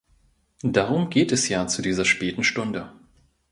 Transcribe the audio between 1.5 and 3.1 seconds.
zu dieser späten Stunde.